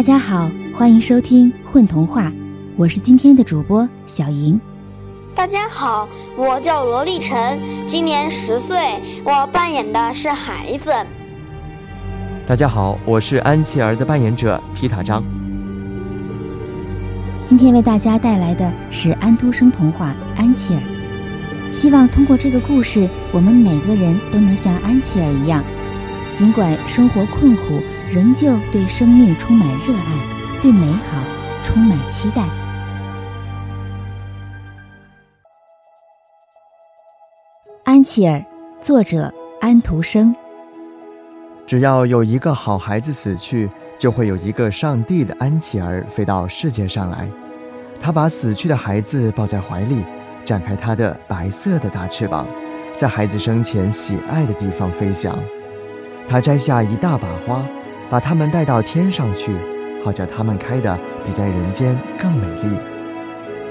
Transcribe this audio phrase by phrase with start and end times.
[0.00, 2.28] 大家好，欢迎收听《混童话》，
[2.74, 4.58] 我是今天的主播小莹。
[5.34, 8.78] 大家好，我叫罗立晨，今年十岁，
[9.22, 10.90] 我扮演的是孩子。
[12.46, 15.22] 大家好，我是安琪儿的扮演者皮塔张。
[17.44, 20.80] 今天为大家带来的是安徒生童话《安琪儿》，
[21.74, 25.62] 希望通过这个故事，我们每个人都能像安琪儿一样，
[26.32, 27.82] 尽管生活困苦。
[28.12, 31.22] 仍旧对生命充满热爱，对美好
[31.62, 32.42] 充满期待。
[37.84, 38.44] 安琪儿，
[38.80, 40.34] 作者安徒生。
[41.68, 47.28] 只要有一个好孩子死去，就会有一个上帝的安琪儿飞到世界上来。
[48.00, 50.04] 他把死去的孩子抱在怀里，
[50.44, 52.44] 展开他的白色的大翅膀，
[52.96, 55.38] 在孩子生前喜爱的地方飞翔。
[56.28, 57.64] 他摘下一大把花。
[58.10, 59.52] 把他们带到天上去，
[60.04, 62.68] 好叫他们开的比在人间更美丽。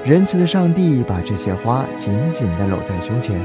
[0.06, 3.38] 仁慈的上帝把这些花紧紧地搂在胸前，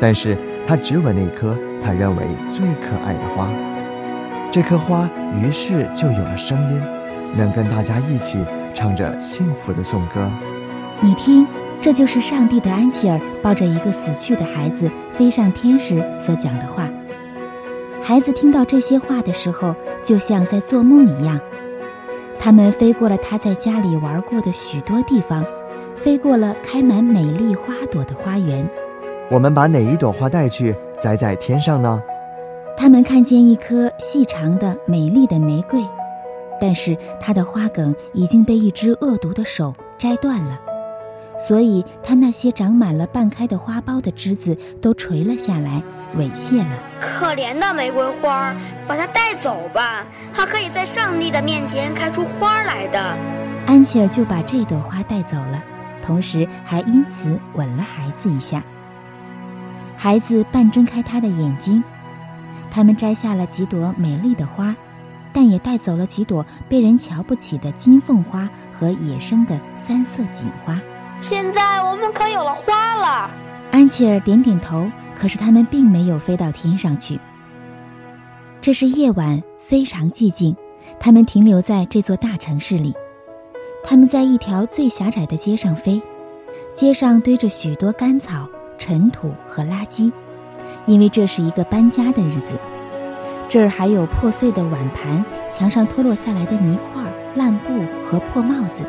[0.00, 3.50] 但是他只吻那颗他认为最可爱的花。
[4.50, 5.08] 这棵花
[5.40, 6.82] 于是就有了声音，
[7.36, 8.38] 能跟大家一起
[8.74, 10.30] 唱着幸福的颂歌。
[11.00, 11.46] 你听，
[11.82, 16.88] 这就是上帝的安琪儿抱着一个死去的孩子飞上天时所讲的话。
[18.10, 19.72] 孩子听到这些话的时候，
[20.02, 21.38] 就像在做梦一样。
[22.40, 25.44] 他们飞过了他在家里玩过的许多地方，
[25.94, 28.68] 飞过了开满美丽花朵的花园。
[29.30, 32.02] 我们把哪一朵花带去栽在天上呢？
[32.76, 35.80] 他们看见一颗细长的美丽的玫瑰，
[36.60, 40.60] 但是它的花梗已经被一只恶毒的手摘断了，
[41.40, 45.82] 所以他那些长满了半开的花苞的枝子都垂了下来。
[46.16, 48.52] 猥亵了，可怜的玫瑰花，
[48.84, 53.16] 把它带走吧，它可以在上帝的面前开出花来的。
[53.64, 55.62] 安琪儿就把这朵花带走了，
[56.04, 58.60] 同时还因此吻了孩子一下。
[59.96, 61.80] 孩子半睁开他的眼睛，
[62.72, 64.74] 他们摘下了几朵美丽的花，
[65.32, 70.76] 但也带走了几朵被人瞧不起的金凤花和野生的三色堇花。
[71.20, 73.30] 现在我们可有了花了。
[73.72, 74.90] 安琪儿点点头。
[75.20, 77.20] 可是他们并没有飞到天上去。
[78.58, 80.56] 这是夜晚，非常寂静。
[80.98, 82.94] 他们停留在这座大城市里。
[83.84, 86.00] 他们在一条最狭窄的街上飞，
[86.72, 88.48] 街上堆着许多干草、
[88.78, 90.10] 尘土和垃圾，
[90.86, 92.58] 因为这是一个搬家的日子。
[93.46, 97.02] 这儿还有破碎的碗盘，墙上脱落下来的泥块、
[97.34, 98.84] 烂布和破帽子，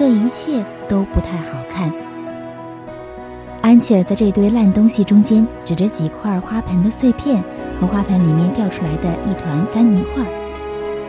[0.00, 1.92] 这一切都不太好看。
[3.60, 7.44] 安琪儿在这堆烂东西中间指着几块花盆的碎片
[7.78, 10.24] 和花盆里面掉出来的一团干泥块，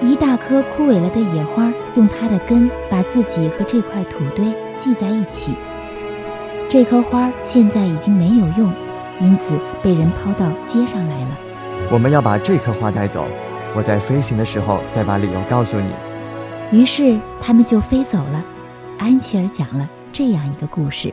[0.02, 5.56] 一大棵枯萎了的野花用它的根把自己和这块土堆系在一起。
[6.68, 8.70] 这棵花现在已经没有用，
[9.22, 11.40] 因此被人抛到街上来了。
[11.90, 13.26] 我们要把这棵花带走，
[13.74, 15.88] 我在飞行的时候再把理由告诉你。
[16.78, 18.44] 于是他们就飞走了。
[19.02, 21.12] 安琪儿讲了这样一个故事。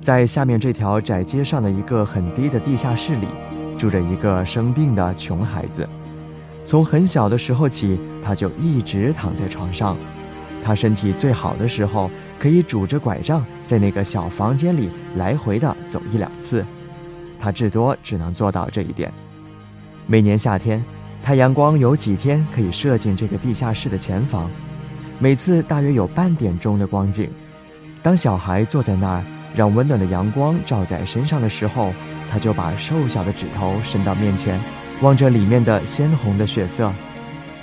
[0.00, 3.26] 在下面这条窄街上的一个很低的地下室里，
[3.76, 5.88] 住着一个生病的穷孩子。
[6.64, 9.96] 从很小的时候起，他就一直躺在床上。
[10.62, 16.64] 他身体最好的时候，可以拄着拐杖在那个小房间里来回的走一两次。
[17.40, 19.12] 他至多只能做到这一点。
[20.06, 20.84] 每年夏天，
[21.22, 24.50] 太阳光有几天可以射进这个地下室的前房，
[25.18, 27.30] 每次大约有半点钟的光景。
[28.02, 29.24] 当小孩坐在那儿。
[29.54, 31.92] 让温暖的阳光照在身上的时候，
[32.26, 34.58] 他就把瘦小的指头伸到面前，
[35.02, 36.90] 望着里面的鲜红的血色。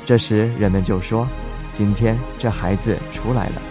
[0.06, 1.28] 这时人们就说
[1.74, 3.62] ：“今天这孩子出来了。”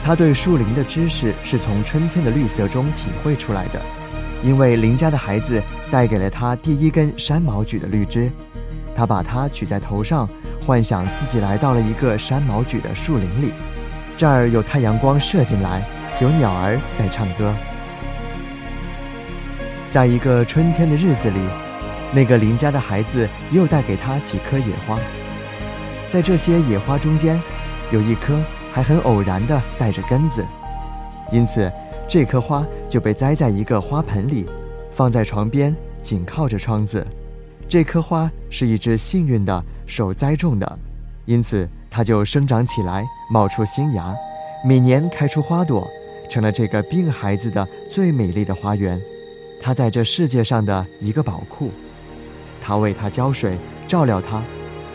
[0.00, 3.82] 他对树林的知识是从春天的绿色中体会出来的，
[4.44, 8.30] 因为邻家的孩子带给了他第一根山毛榉的绿枝。
[8.98, 10.28] 他把它举在头上，
[10.60, 13.52] 幻想自己来到了一个山毛榉的树林里，
[14.16, 15.88] 这儿有太阳光射进来。
[16.20, 17.54] 有鸟儿在唱歌。
[19.88, 21.38] 在一个春天的日子里，
[22.12, 24.98] 那个邻家的孩子又带给他几颗野花。
[26.08, 27.40] 在这些野花中间，
[27.92, 28.36] 有一颗
[28.72, 30.44] 还很偶然的带着根子，
[31.30, 31.70] 因此
[32.08, 34.48] 这颗花就被栽在一个花盆里，
[34.90, 35.72] 放在床边，
[36.02, 37.06] 紧靠着窗子。
[37.68, 40.78] 这棵花是一只幸运的手栽种的，
[41.26, 44.16] 因此它就生长起来，冒出新芽，
[44.64, 45.86] 每年开出花朵。
[46.30, 49.00] 成了这个病孩子的最美丽的花园，
[49.62, 51.70] 它在这世界上的一个宝库，
[52.60, 54.44] 他为它浇水，照料它，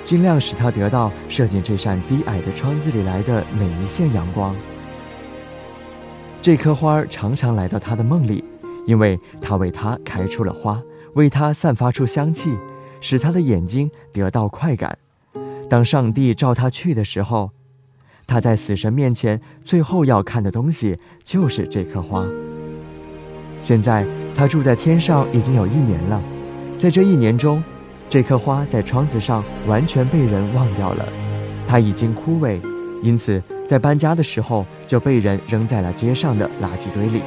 [0.04, 4.56] 尽量使它得到射进这扇低矮的窗子里来的每一线阳光。
[6.40, 8.44] 这棵花常常来到他的梦里，
[8.86, 10.80] 因为他为它开出了花，
[11.14, 12.58] 为它散发出香气，
[13.02, 14.98] 使他的眼睛得到快感。
[15.70, 17.52] 当上帝召他去的时候，
[18.28, 22.28] 他在死神面前最后要看的东西就是这棵花。
[23.60, 24.06] 现在
[24.36, 26.24] 他住在天上已经有一年了，
[26.78, 27.64] 在这一年中，
[28.10, 31.08] 这棵花在窗子上完全被人忘掉了，
[31.68, 32.62] 它已经枯萎，
[33.02, 37.22] 因此在搬家的时候就被人扔在了街上的垃圾堆里。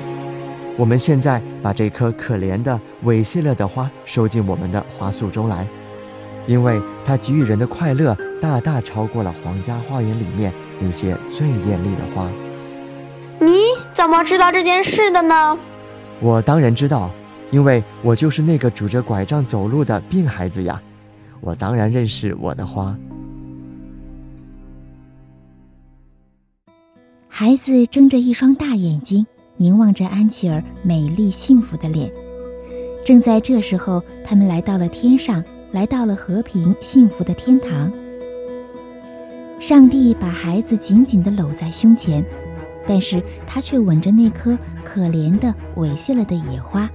[0.77, 5.67] 我们现在把这棵可怜的猥亵了的花收进我们的花束中来。
[6.47, 12.31] 因为它给予人的快乐大大超过了皇家花园里面那些最艳丽的花。
[13.41, 13.57] 你
[13.93, 15.59] 怎么知道这件事的呢？
[16.21, 17.11] 我当然知道，
[17.51, 20.81] 因为我就是那个拄着拐杖走路的病孩子呀。
[21.41, 22.97] 我当然认识我的花。
[27.29, 32.11] 孩子睁着一双大眼睛，凝望着安琪儿美丽幸福的脸。
[33.05, 35.43] 正在这时候，他们来到了天上。
[35.73, 37.93] 来到了和平幸福的天堂。
[39.59, 42.25] 上帝把孩子紧紧地搂在胸前，
[42.87, 46.89] 但是他却吻着那颗可怜的猥亵了的野花，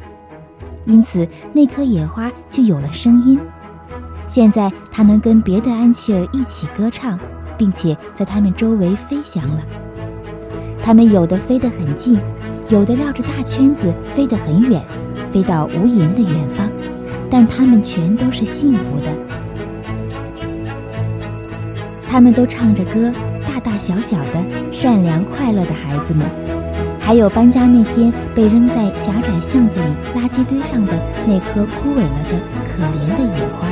[0.86, 3.40] 因此那颗野花就有了声音。
[4.26, 7.20] 现在它能跟别的安琪儿一起歌唱，
[7.58, 9.62] 并且在他们周围飞翔了。
[10.82, 12.20] 他们有的飞得很近，
[12.72, 14.82] 有的绕着大圈子飞得很远，
[15.30, 16.70] 飞到无垠的远方。
[17.30, 19.12] 但他们全都是幸福的，
[22.10, 23.12] 他们都唱着歌，
[23.46, 24.42] 大大小小的，
[24.72, 26.26] 善良快乐的孩子们，
[26.98, 30.94] 还有搬家那天被扔在狭窄巷子里垃圾堆上的
[31.28, 33.68] 那棵枯萎了的可怜的野花，